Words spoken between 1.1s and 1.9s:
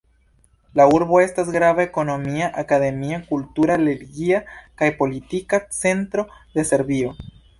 estas grava